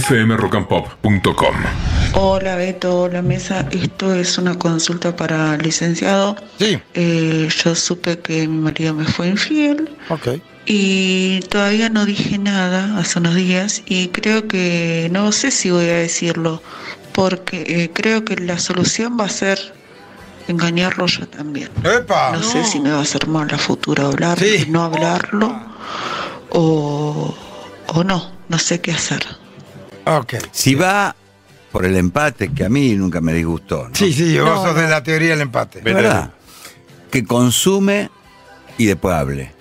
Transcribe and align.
fmrockandpop.com. 0.00 1.54
Hola 2.14 2.56
Beto, 2.56 3.02
hola 3.02 3.22
Mesa. 3.22 3.66
Esto 3.70 4.14
es 4.14 4.38
una 4.38 4.54
consulta 4.58 5.14
para 5.16 5.54
el 5.54 5.62
licenciado. 5.62 6.36
Sí. 6.58 6.78
Eh, 6.94 7.48
yo 7.64 7.74
supe 7.74 8.18
que 8.18 8.46
mi 8.48 8.58
marido 8.60 8.94
me 8.94 9.04
fue 9.04 9.28
infiel 9.28 9.90
Ok. 10.08 10.28
y 10.66 11.40
todavía 11.50 11.88
no 11.90 12.04
dije 12.06 12.38
nada 12.38 12.98
hace 12.98 13.18
unos 13.18 13.34
días 13.34 13.82
y 13.86 14.08
creo 14.08 14.48
que 14.48 15.08
no 15.12 15.30
sé 15.32 15.50
si 15.50 15.70
voy 15.70 15.84
a 15.88 15.94
decirlo 15.96 16.62
porque 17.12 17.64
eh, 17.66 17.90
creo 17.92 18.24
que 18.24 18.36
la 18.36 18.58
solución 18.58 19.16
va 19.18 19.24
a 19.26 19.28
ser 19.28 19.58
engañarlo 20.48 21.06
yo 21.06 21.26
también. 21.28 21.70
¡Epa! 21.84 22.32
No, 22.32 22.42
sé 22.42 22.64
si 22.64 22.80
me 22.80 22.90
va 22.90 22.98
a 22.98 23.02
hacer 23.02 23.26
mal 23.28 23.48
a 23.52 23.58
futuro 23.58 24.06
hablarlo, 24.06 24.44
Sí. 24.46 24.66
no 24.68 24.82
hablarlo 24.82 25.58
o, 26.50 27.34
o 27.88 28.04
no, 28.04 28.32
no 28.48 28.58
sé 28.58 28.80
qué 28.80 28.92
hacer. 28.92 29.24
Ok. 30.06 30.34
Si 30.52 30.74
va 30.74 31.14
por 31.72 31.84
el 31.84 31.96
empate, 31.96 32.52
que 32.52 32.64
a 32.64 32.68
mí 32.68 32.94
nunca 32.94 33.20
me 33.20 33.32
disgustó, 33.32 33.88
¿no? 33.88 33.94
Sí, 33.94 34.12
sí, 34.12 34.38
vos 34.38 34.48
No, 34.48 34.64
sos 34.64 34.76
de 34.76 34.88
la 34.88 35.02
teoría 35.02 35.30
del 35.30 35.40
empate. 35.40 35.80
¿De 35.80 35.92
verdad? 35.92 36.32
Que 37.10 37.24
consume 37.24 38.10
y 38.78 38.86
después 38.86 39.14
hable. 39.14 39.52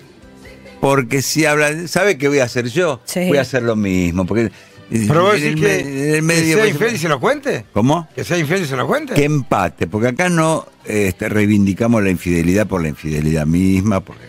Porque 0.79 1.21
si 1.21 1.45
habla, 1.45 1.87
¿sabe 1.87 2.17
qué 2.17 2.27
voy 2.27 2.39
a 2.39 2.43
hacer 2.43 2.67
yo? 2.69 2.99
Sí. 3.05 3.27
Voy 3.27 3.37
a 3.37 3.41
hacer 3.41 3.63
lo 3.63 3.75
mismo. 3.75 4.25
Porque 4.25 4.51
Pero 4.89 5.23
vos 5.23 5.35
el 5.35 5.55
que, 5.55 5.61
me- 5.61 6.17
en 6.17 6.29
el 6.29 6.35
que 6.43 6.53
sea 6.53 6.67
infiel 6.67 6.95
y 6.95 6.97
se 6.97 7.07
lo 7.09 7.19
cuente. 7.19 7.65
¿Cómo? 7.73 8.07
Que 8.13 8.23
sea 8.23 8.37
infiel 8.37 8.63
y 8.63 8.65
se 8.65 8.75
lo 8.75 8.85
cuente. 8.85 9.13
Que 9.13 9.23
empate, 9.23 9.87
porque 9.87 10.09
acá 10.09 10.27
no 10.29 10.67
este, 10.85 11.29
reivindicamos 11.29 12.03
la 12.03 12.09
infidelidad 12.09 12.67
por 12.67 12.81
la 12.81 12.89
infidelidad 12.89 13.45
misma. 13.45 14.01
Porque, 14.01 14.25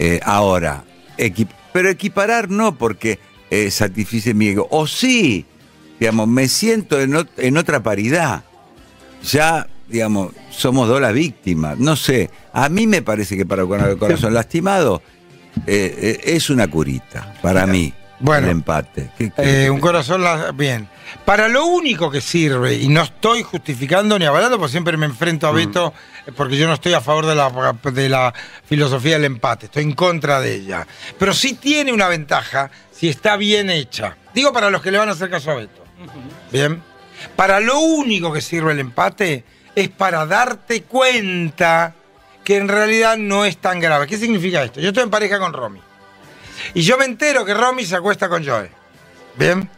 eh, 0.00 0.20
ahora, 0.24 0.82
equi- 1.16 1.48
pero 1.72 1.88
equiparar 1.88 2.50
no 2.50 2.76
porque 2.76 3.20
eh, 3.50 3.70
satisfice 3.70 4.32
mi 4.34 4.48
ego. 4.48 4.66
O 4.70 4.86
sí, 4.86 5.44
digamos, 5.98 6.28
me 6.28 6.48
siento 6.48 7.00
en, 7.00 7.12
ot- 7.12 7.28
en 7.36 7.56
otra 7.56 7.82
paridad. 7.82 8.44
Ya, 9.30 9.66
digamos, 9.88 10.32
somos 10.50 10.88
dos 10.88 11.00
las 11.00 11.12
víctimas. 11.12 11.78
No 11.78 11.96
sé, 11.96 12.30
a 12.52 12.68
mí 12.68 12.86
me 12.86 13.02
parece 13.02 13.36
que 13.36 13.44
para 13.44 13.62
el 13.62 13.98
corazón 13.98 14.32
lastimado 14.34 15.02
eh, 15.66 15.94
eh, 15.98 16.20
es 16.36 16.48
una 16.50 16.68
curita, 16.68 17.34
para 17.42 17.66
mí, 17.66 17.92
Bueno. 18.20 18.46
el 18.46 18.52
empate. 18.52 19.10
¿Qué- 19.16 19.30
qué- 19.34 19.64
Eh, 19.64 19.70
un 19.70 19.80
corazón 19.80 20.22
la- 20.22 20.52
bien. 20.52 20.88
Para 21.24 21.48
lo 21.48 21.64
único 21.66 22.10
que 22.10 22.20
sirve, 22.20 22.74
y 22.74 22.88
no 22.88 23.02
estoy 23.02 23.42
justificando 23.42 24.18
ni 24.18 24.26
avalando, 24.26 24.58
porque 24.58 24.70
siempre 24.72 24.96
me 24.96 25.06
enfrento 25.06 25.48
a 25.48 25.52
Beto, 25.52 25.92
eh, 26.26 26.32
porque 26.36 26.56
yo 26.56 26.66
no 26.68 26.74
estoy 26.74 26.92
a 26.92 27.00
favor 27.00 27.26
de 27.26 27.34
la, 27.34 27.50
de 27.90 28.08
la 28.08 28.32
filosofía 28.66 29.14
del 29.14 29.24
empate, 29.24 29.66
estoy 29.66 29.82
en 29.84 29.92
contra 29.92 30.40
de 30.40 30.54
ella. 30.54 30.86
Pero 31.18 31.34
sí 31.34 31.54
tiene 31.54 31.92
una 31.92 32.06
ventaja 32.08 32.70
si 32.92 33.08
está 33.08 33.36
bien 33.36 33.70
hecha. 33.70 34.16
Digo 34.34 34.52
para 34.52 34.70
los 34.70 34.82
que 34.82 34.90
le 34.92 34.98
van 34.98 35.08
a 35.08 35.12
hacer 35.12 35.30
caso 35.30 35.50
a 35.50 35.54
Beto. 35.56 35.82
Bien. 36.52 36.80
Para 37.36 37.58
lo 37.60 37.80
único 37.80 38.32
que 38.32 38.40
sirve 38.40 38.72
el 38.72 38.78
empate 38.78 39.44
es 39.74 39.88
para 39.88 40.26
darte 40.26 40.82
cuenta 40.82 41.94
que 42.44 42.56
en 42.56 42.68
realidad 42.68 43.16
no 43.16 43.44
es 43.44 43.56
tan 43.58 43.80
grave. 43.80 44.06
¿Qué 44.06 44.16
significa 44.16 44.62
esto? 44.62 44.80
Yo 44.80 44.88
estoy 44.88 45.02
en 45.04 45.10
pareja 45.10 45.38
con 45.38 45.52
Romy. 45.52 45.80
Y 46.74 46.82
yo 46.82 46.96
me 46.98 47.04
entero 47.04 47.44
que 47.44 47.54
Romy 47.54 47.84
se 47.84 47.96
acuesta 47.96 48.28
con 48.28 48.44
Joe. 48.46 48.70
¿Bien? 49.36 49.68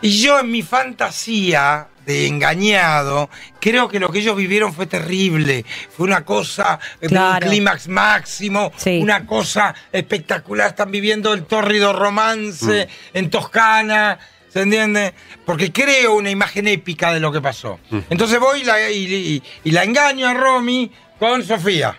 Y 0.00 0.20
yo 0.20 0.40
en 0.40 0.50
mi 0.50 0.62
fantasía 0.62 1.86
de 2.04 2.26
engañado, 2.26 3.30
creo 3.60 3.88
que 3.88 4.00
lo 4.00 4.10
que 4.10 4.18
ellos 4.18 4.36
vivieron 4.36 4.74
fue 4.74 4.86
terrible. 4.86 5.64
Fue 5.96 6.04
una 6.06 6.24
cosa, 6.24 6.80
eh, 7.00 7.06
Claro. 7.06 7.46
un 7.46 7.50
clímax 7.52 7.86
máximo, 7.86 8.72
Sí. 8.76 8.98
una 9.00 9.24
cosa 9.24 9.72
espectacular. 9.92 10.68
Están 10.70 10.90
viviendo 10.90 11.32
el 11.32 11.44
tórrido 11.44 11.92
romance 11.92 12.88
en 13.14 13.30
Toscana. 13.30 14.18
¿Se 14.52 14.62
entiende? 14.62 15.14
Porque 15.46 15.72
creo 15.72 16.14
una 16.14 16.28
imagen 16.30 16.66
épica 16.66 17.12
de 17.14 17.20
lo 17.20 17.30
que 17.32 17.40
pasó. 17.40 17.78
Entonces 18.10 18.38
voy 18.40 18.62
y 18.62 18.64
la, 18.64 18.90
y- 18.90 19.14
y- 19.14 19.42
y 19.64 19.70
la 19.70 19.84
engaño 19.84 20.28
a 20.28 20.34
Romy 20.34 20.90
con 21.18 21.42
Sofía. 21.44 21.96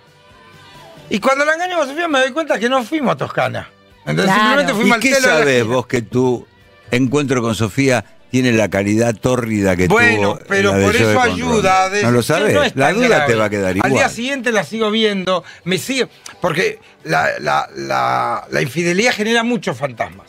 Y 1.09 1.19
cuando 1.19 1.45
la 1.45 1.53
engaño 1.53 1.77
con 1.77 1.87
Sofía 1.87 2.07
me 2.09 2.19
doy 2.19 2.31
cuenta 2.31 2.59
que 2.59 2.67
no 2.69 2.83
fuimos 2.83 3.13
a 3.13 3.17
Toscana. 3.17 3.69
Entonces 4.05 4.25
Claro. 4.25 4.41
simplemente 4.41 4.71
¿Y 4.71 4.75
fuimos 4.75 4.95
al 4.95 5.01
qué 5.01 5.09
de 5.09 5.21
sabes 5.21 5.65
vos 5.65 5.87
que 5.87 6.01
tu 6.01 6.45
encuentro 6.91 7.41
con 7.41 7.55
Sofía 7.55 8.03
tiene 8.29 8.51
la 8.51 8.67
calidad 8.69 9.15
tórrida 9.15 9.75
que 9.75 9.87
Bueno, 9.87 10.33
tuvo? 10.35 10.39
pero 10.47 10.71
la 10.71 10.77
de 10.79 10.85
por 10.85 10.97
Joe 10.97 11.11
eso 11.11 11.21
ayuda. 11.21 11.85
A 11.85 11.89
¿No 12.01 12.11
lo 12.11 12.23
sabes? 12.23 12.53
no 12.53 12.81
la 12.81 12.91
duda 12.93 13.07
grave. 13.07 13.31
te 13.31 13.35
va 13.37 13.45
a 13.45 13.49
quedar 13.49 13.77
igual. 13.77 13.91
Al 13.91 13.97
día 13.97 14.09
siguiente 14.09 14.51
la 14.51 14.63
sigo 14.63 14.89
viendo, 14.91 15.43
me 15.65 15.77
sigue. 15.77 16.07
Porque 16.41 16.79
la, 17.03 17.29
la- 17.39 17.69
la- 17.75 18.47
la 18.49 18.61
infidelidad 18.61 19.13
genera 19.13 19.43
muchos 19.43 19.77
fantasmas. 19.77 20.27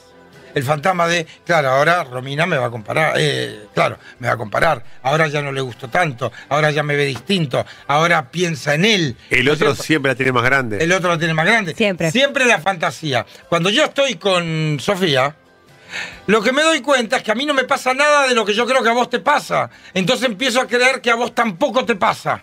El 0.55 0.63
fantasma 0.63 1.09
de, 1.09 1.27
claro, 1.45 1.71
ahora 1.71 2.05
Romina 2.05 2.47
me 2.47 2.57
va 2.57 2.67
a 2.67 2.71
comparar, 2.71 3.15
eh, 3.17 3.67
claro, 3.75 3.99
me 4.21 4.29
va 4.29 4.35
a 4.35 4.37
comparar, 4.37 4.85
ahora 5.03 5.27
ya 5.27 5.43
no 5.43 5.51
le 5.51 5.61
gustó 5.61 5.89
tanto, 5.89 6.33
ahora 6.49 6.71
ya 6.71 6.83
me 6.83 6.97
ve 6.97 7.05
distinto, 7.07 7.65
ahora 7.89 8.31
piensa 8.31 8.75
en 8.75 8.85
él. 8.85 9.17
El 9.31 9.45
¿No 9.45 9.53
es 9.53 9.61
otro 9.61 9.75
siempre 9.75 10.13
la 10.13 10.15
tiene 10.15 10.33
más 10.33 10.45
grande. 10.45 10.83
El 10.83 10.93
otro 10.93 11.11
lo 11.11 11.19
tiene 11.19 11.35
más 11.35 11.47
grande. 11.47 11.75
Siempre. 11.75 12.11
Siempre 12.11 12.45
la 12.45 12.61
fantasía. 12.61 13.27
Cuando 13.49 13.69
yo 13.71 13.85
estoy 13.85 14.15
con 14.15 14.79
Sofía, 14.81 15.35
lo 16.27 16.43
que 16.43 16.53
me 16.53 16.63
doy 16.63 16.81
cuenta 16.81 17.17
es 17.17 17.23
que 17.23 17.33
a 17.33 17.35
mí 17.35 17.45
no 17.45 17.55
me 17.55 17.65
pasa 17.65 17.93
nada 17.93 18.29
de 18.29 18.35
lo 18.35 18.45
que 18.45 18.55
yo 18.55 18.67
creo 18.67 18.83
que 18.83 18.89
a 18.89 18.95
vos 18.95 19.11
te 19.11 19.19
pasa. 19.19 19.71
Entonces 19.93 20.27
empiezo 20.27 20.61
a 20.61 20.67
creer 20.67 21.01
que 21.01 21.11
a 21.11 21.17
vos 21.17 21.35
tampoco 21.35 21.85
te 21.85 21.97
pasa. 21.97 22.43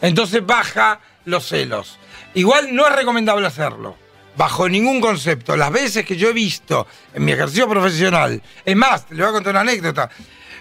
Entonces 0.00 0.44
baja 0.44 1.00
los 1.24 1.46
celos. 1.46 1.98
Igual 2.34 2.74
no 2.74 2.86
es 2.86 2.94
recomendable 2.94 3.46
hacerlo. 3.46 3.96
Bajo 4.40 4.70
ningún 4.70 5.02
concepto. 5.02 5.54
Las 5.54 5.70
veces 5.70 6.06
que 6.06 6.16
yo 6.16 6.30
he 6.30 6.32
visto 6.32 6.86
en 7.12 7.26
mi 7.26 7.32
ejercicio 7.32 7.68
profesional, 7.68 8.40
es 8.64 8.74
más, 8.74 9.04
le 9.10 9.16
voy 9.22 9.28
a 9.28 9.32
contar 9.32 9.50
una 9.50 9.60
anécdota. 9.60 10.08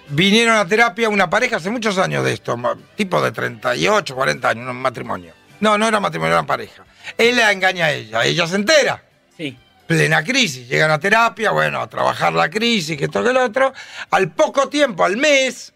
Vinieron 0.10 0.58
a 0.58 0.68
terapia 0.68 1.08
una 1.08 1.30
pareja 1.30 1.56
hace 1.56 1.70
muchos 1.70 1.98
años 1.98 2.26
de 2.26 2.34
esto, 2.34 2.58
tipo 2.98 3.22
de 3.22 3.32
38, 3.32 4.14
40 4.14 4.50
años, 4.50 4.68
un 4.70 4.82
matrimonio. 4.82 5.34
No, 5.62 5.78
no 5.78 5.88
era 5.88 6.02
matrimonio, 6.02 6.34
era 6.34 6.46
pareja. 6.46 6.84
Él 7.18 7.38
la 7.38 7.54
engaña 7.54 7.86
a 7.86 7.92
ella, 7.94 8.26
ella 8.26 8.48
se 8.48 8.58
entera 8.58 9.02
Sí. 9.38 9.58
plena 9.88 10.26
crisis. 10.26 10.68
Llegan 10.68 10.92
a 10.92 11.00
terapia, 11.00 11.52
bueno, 11.52 11.80
a 11.80 11.88
trabajar 11.88 12.34
la 12.34 12.50
crisis, 12.50 12.98
que 12.98 13.06
esto 13.06 13.24
que 13.24 13.32
lo 13.32 13.46
otro. 13.46 13.72
Al 14.12 14.30
poco 14.34 14.68
tiempo, 14.68 15.06
al 15.06 15.16
mes, 15.16 15.72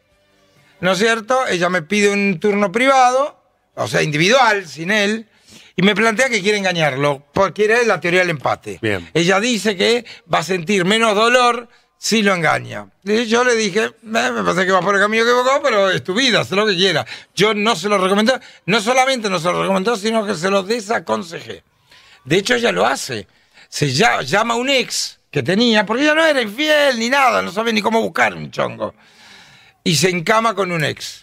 ¿no 0.81 0.91
es 0.91 0.97
cierto? 0.97 1.47
Ella 1.47 1.69
me 1.69 1.81
pide 1.83 2.09
un 2.09 2.37
turno 2.37 2.69
privado, 2.69 3.41
o 3.75 3.87
sea, 3.87 4.01
individual, 4.01 4.67
sin 4.67 4.91
él, 4.91 5.29
y 5.75 5.81
me 5.81 5.95
plantea 5.95 6.29
que 6.29 6.41
quiere 6.41 6.57
engañarlo, 6.57 7.25
porque 7.33 7.65
era 7.65 7.81
la 7.83 7.99
teoría 7.99 8.21
del 8.21 8.31
empate. 8.31 8.79
Bien. 8.81 9.09
Ella 9.13 9.39
dice 9.39 9.75
que 9.75 10.05
va 10.31 10.39
a 10.39 10.43
sentir 10.43 10.85
menos 10.85 11.15
dolor 11.15 11.67
si 11.97 12.21
lo 12.21 12.33
engaña. 12.33 12.87
Y 13.03 13.25
yo 13.25 13.43
le 13.43 13.55
dije, 13.55 13.85
"Eh, 13.85 13.91
me 14.03 14.43
parece 14.43 14.65
que 14.65 14.71
vas 14.71 14.83
por 14.83 14.95
el 14.95 15.01
camino 15.01 15.23
equivocado, 15.23 15.61
pero 15.63 15.89
es 15.89 16.03
tu 16.03 16.13
vida, 16.13 16.41
haz 16.41 16.51
lo 16.51 16.65
que 16.65 16.75
quieras. 16.75 17.05
Yo 17.33 17.53
no 17.53 17.75
se 17.75 17.87
lo 17.87 17.97
recomendé, 17.97 18.33
no 18.65 18.81
solamente 18.81 19.29
no 19.29 19.39
se 19.39 19.45
lo 19.45 19.61
recomendó, 19.61 19.95
sino 19.95 20.25
que 20.25 20.35
se 20.35 20.49
lo 20.49 20.63
desaconsejé. 20.63 21.63
De 22.25 22.37
hecho, 22.37 22.55
ella 22.55 22.71
lo 22.71 22.85
hace. 22.85 23.27
Se 23.69 23.91
llama, 23.91 24.21
llama 24.23 24.53
a 24.53 24.57
un 24.57 24.69
ex 24.69 25.19
que 25.31 25.43
tenía, 25.43 25.85
porque 25.85 26.03
ella 26.03 26.13
no 26.13 26.25
era 26.25 26.41
infiel 26.41 26.99
ni 26.99 27.09
nada, 27.09 27.41
no 27.41 27.51
sabe 27.51 27.73
ni 27.73 27.81
cómo 27.81 28.01
buscar 28.01 28.33
un 28.35 28.51
chongo. 28.51 28.93
Y 29.83 29.95
se 29.95 30.09
encama 30.09 30.53
con 30.53 30.71
un 30.71 30.83
ex. 30.83 31.22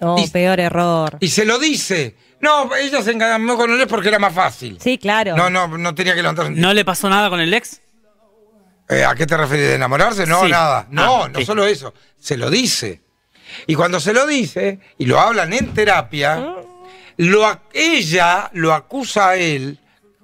No, 0.00 0.18
Y- 0.18 0.28
peor 0.28 0.60
error. 0.60 1.16
Y 1.20 1.28
se 1.28 1.44
lo 1.44 1.58
dice. 1.58 2.16
No, 2.40 2.74
ella 2.74 3.02
se 3.02 3.10
encamó 3.12 3.56
con 3.56 3.70
un 3.70 3.80
ex 3.80 3.88
porque 3.88 4.08
era 4.08 4.18
más 4.18 4.32
fácil. 4.32 4.78
Sí, 4.80 4.96
claro. 4.96 5.36
No, 5.36 5.50
no, 5.50 5.68
no 5.76 5.94
tenía 5.94 6.14
que 6.14 6.22
levantarse. 6.22 6.52
¿No 6.52 6.72
le 6.72 6.84
pasó 6.86 7.08
nada 7.10 7.28
con 7.28 7.38
el 7.40 7.52
ex? 7.52 7.82
Eh, 8.88 9.04
¿A 9.04 9.14
qué 9.14 9.26
te 9.26 9.36
refieres? 9.36 9.68
¿De 9.68 9.74
enamorarse? 9.74 10.26
No, 10.26 10.44
Sí. 10.44 10.50
nada. 10.50 10.86
No, 10.90 11.24
Ah, 11.24 11.28
no 11.28 11.38
sí. 11.38 11.44
solo 11.44 11.64
eso. 11.66 11.92
Se 12.18 12.36
lo 12.36 12.50
dice. 12.50 13.02
Y 13.66 13.74
cuando 13.74 14.00
se 14.00 14.12
lo 14.12 14.26
dice, 14.26 14.80
y 14.98 15.06
lo 15.06 15.20
hablan 15.20 15.52
en 15.52 15.74
terapia, 15.74 16.36
lo, 17.16 17.44
ac- 17.46 17.60
ella 17.74 18.50
lo 18.54 18.72
acusa 18.72 19.30
a 19.30 19.36
él 19.36 19.78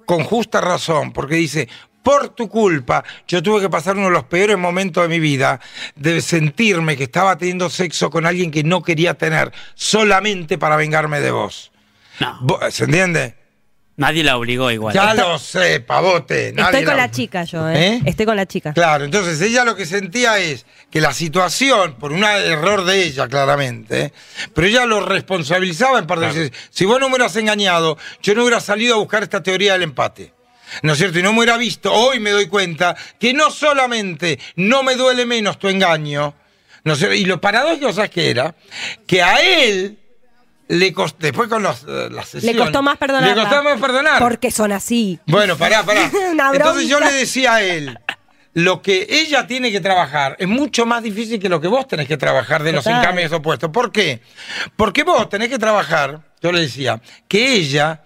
con 0.05 0.23
justa 0.23 0.59
razón, 0.61 1.11
porque 1.13 1.35
dice, 1.35 1.67
por 2.07 2.29
tu 2.29 2.47
culpa, 2.47 3.03
yo 3.27 3.43
tuve 3.43 3.59
que 3.59 3.69
pasar 3.69 3.97
uno 3.97 4.05
de 4.05 4.11
los 4.13 4.23
peores 4.23 4.57
momentos 4.57 5.03
de 5.03 5.09
mi 5.09 5.19
vida, 5.19 5.59
de 5.93 6.21
sentirme 6.21 6.95
que 6.95 7.03
estaba 7.03 7.37
teniendo 7.37 7.69
sexo 7.69 8.09
con 8.09 8.25
alguien 8.25 8.49
que 8.49 8.63
no 8.63 8.81
quería 8.81 9.15
tener, 9.15 9.51
solamente 9.75 10.57
para 10.57 10.77
vengarme 10.77 11.19
de 11.19 11.31
vos. 11.31 11.69
No. 12.21 12.39
¿Se 12.71 12.85
entiende? 12.85 13.35
Nadie 13.97 14.23
la 14.23 14.37
obligó 14.37 14.71
igual. 14.71 14.93
Ya 14.95 15.13
lo 15.15 15.37
sé, 15.37 15.81
pavote. 15.81 16.53
nadie 16.55 16.79
Estoy 16.79 16.85
con 16.85 16.95
la- 16.95 17.07
la 17.07 17.11
chica 17.11 17.43
yo, 17.43 17.67
¿eh? 17.67 17.95
¿Eh? 17.95 18.01
Estoy 18.05 18.25
con 18.25 18.37
la 18.37 18.45
chica. 18.45 18.71
Claro, 18.71 19.03
entonces 19.03 19.41
ella 19.41 19.65
lo 19.65 19.75
que 19.75 19.85
sentía 19.85 20.39
es 20.39 20.65
que 20.89 21.01
la 21.01 21.11
situación, 21.11 21.95
por 21.95 22.13
un 22.13 22.23
error 22.23 22.85
de 22.85 23.03
ella 23.03 23.27
claramente, 23.27 24.01
¿eh? 24.01 24.13
pero 24.53 24.65
ella 24.65 24.85
lo 24.85 25.01
responsabilizaba 25.01 25.99
en 25.99 26.07
parte. 26.07 26.53
Si 26.69 26.85
vos 26.85 27.01
no 27.01 27.09
me 27.09 27.15
hubieras 27.15 27.35
engañado, 27.35 27.97
yo 28.21 28.33
no 28.33 28.43
hubiera 28.43 28.61
salido 28.61 28.95
a 28.95 28.99
buscar 28.99 29.23
esta 29.23 29.43
teoría 29.43 29.73
del 29.73 29.83
empate. 29.83 30.36
¿No 30.81 30.93
es 30.93 30.99
cierto? 30.99 31.19
Y 31.19 31.23
no 31.23 31.31
me 31.31 31.39
hubiera 31.39 31.57
visto, 31.57 31.93
hoy 31.93 32.19
me 32.19 32.31
doy 32.31 32.47
cuenta 32.47 32.95
que 33.19 33.33
no 33.33 33.51
solamente 33.51 34.39
no 34.55 34.83
me 34.83 34.95
duele 34.95 35.25
menos 35.25 35.59
tu 35.59 35.67
engaño, 35.67 36.33
¿no 36.83 36.93
es 36.93 36.99
cierto? 36.99 37.15
y 37.15 37.25
lo 37.25 37.39
paradójico, 37.41 37.91
¿sabes 37.93 38.11
qué 38.11 38.29
era? 38.29 38.55
Que 39.05 39.21
a 39.21 39.41
él 39.41 39.97
le 40.67 40.93
costó, 40.93 41.17
después 41.19 41.47
con 41.47 41.63
los, 41.63 41.85
eh, 41.87 42.09
las 42.11 42.33
Le 42.35 42.55
costó 42.55 42.81
más 42.81 42.97
perdonar. 42.97 43.35
Le 43.35 43.41
costó 43.41 43.63
más 43.63 43.79
perdonar. 43.79 44.19
Porque 44.19 44.51
son 44.51 44.71
así. 44.71 45.19
Bueno, 45.25 45.57
pará, 45.57 45.83
pará. 45.83 46.11
Entonces 46.53 46.87
yo 46.87 46.99
le 46.99 47.11
decía 47.11 47.55
a 47.55 47.63
él, 47.63 47.97
lo 48.53 48.81
que 48.81 49.05
ella 49.09 49.47
tiene 49.47 49.71
que 49.71 49.79
trabajar 49.79 50.35
es 50.39 50.47
mucho 50.47 50.85
más 50.85 51.03
difícil 51.03 51.39
que 51.39 51.47
lo 51.47 51.61
que 51.61 51.67
vos 51.67 51.87
tenés 51.87 52.07
que 52.07 52.17
trabajar 52.17 52.63
de 52.63 52.71
los 52.73 52.85
encamios 52.87 53.31
opuestos. 53.31 53.69
¿Por 53.69 53.91
qué? 53.91 54.21
Porque 54.75 55.03
vos 55.03 55.29
tenés 55.29 55.49
que 55.49 55.59
trabajar, 55.59 56.21
yo 56.41 56.51
le 56.51 56.61
decía, 56.61 56.99
que 57.27 57.53
ella, 57.53 58.03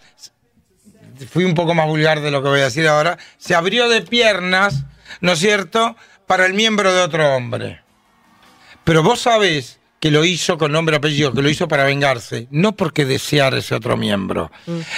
fui 1.30 1.44
un 1.44 1.54
poco 1.54 1.74
más 1.74 1.88
vulgar 1.88 2.22
de 2.22 2.32
lo 2.32 2.42
que 2.42 2.50
voy 2.50 2.62
a 2.62 2.66
decir 2.66 2.88
ahora, 2.88 3.18
se 3.38 3.56
abrió 3.56 3.90
de 3.90 4.02
piernas, 4.02 4.86
¿no 5.20 5.34
es 5.34 5.40
cierto?, 5.40 5.96
para 6.28 6.46
el 6.46 6.54
miembro 6.54 6.94
de 6.94 7.02
otro 7.02 7.36
hombre. 7.36 7.82
Pero 8.84 9.04
vos 9.04 9.22
sabés 9.22 9.80
que 10.02 10.10
lo 10.10 10.26
hizo 10.26 10.58
con 10.58 10.72
nombre 10.72 10.96
y 10.96 10.98
apellido, 10.98 11.32
que 11.32 11.44
lo 11.44 11.50
hizo 11.50 11.68
para 11.68 11.84
vengarse, 11.84 12.48
no 12.50 12.76
porque 12.76 13.06
desear 13.06 13.54
ese 13.54 13.76
otro 13.76 13.98
miembro. 13.98 14.52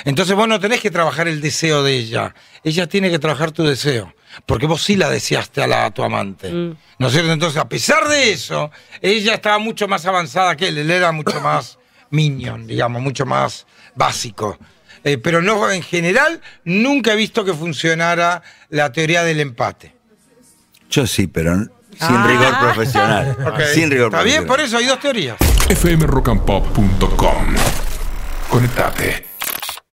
Entonces 0.06 0.34
vos 0.34 0.48
no 0.48 0.62
tenés 0.62 0.80
que 0.80 0.92
trabajar 0.92 1.28
el 1.28 1.42
deseo 1.42 1.84
de 1.84 1.98
ella, 1.98 2.34
ella 2.64 2.88
tiene 2.88 3.12
que 3.12 3.20
trabajar 3.20 3.52
tu 3.52 3.64
deseo, 3.64 4.14
porque 4.46 4.66
vos 4.66 4.82
sí 4.82 4.96
la 4.96 5.10
deseaste 5.10 5.62
a, 5.62 5.68
la, 5.68 5.86
a 5.86 5.92
tu 5.92 6.04
amante. 6.04 6.50
¿No 6.52 7.08
es 7.08 7.12
cierto? 7.12 7.34
Entonces, 7.34 7.60
a 7.60 7.68
pesar 7.68 8.08
de 8.08 8.32
eso, 8.32 8.72
ella 9.02 9.34
estaba 9.34 9.58
mucho 9.58 9.90
más 9.90 10.06
avanzada 10.06 10.56
que 10.56 10.70
él, 10.70 10.78
él 10.78 10.90
era 10.90 11.12
mucho 11.12 11.42
más 11.42 11.78
minion, 12.10 12.66
digamos, 12.66 13.02
mucho 13.02 13.26
más 13.26 13.68
básico. 13.96 14.58
Eh, 15.04 15.18
pero 15.18 15.42
no, 15.42 15.70
en 15.70 15.82
general, 15.84 16.40
nunca 16.64 17.14
he 17.14 17.16
visto 17.16 17.44
que 17.44 17.54
funcionara 17.54 18.42
la 18.70 18.92
teoría 18.92 19.24
del 19.24 19.40
empate. 19.42 19.94
Yo 20.90 21.06
sí, 21.08 21.28
pero 21.28 21.56
sin 21.56 21.70
Ah. 22.00 22.26
rigor 22.28 22.60
profesional. 22.60 23.38
Sin 23.74 23.92
rigor 23.92 24.08
Está 24.08 24.24
bien, 24.24 24.46
profesional. 24.46 24.48
por 24.48 24.60
eso 24.62 24.78
hay 24.78 24.86
dos 24.86 25.00
teorías. 25.00 25.38
fmrockandpop.com. 25.78 27.56
Conectate. 28.50 29.26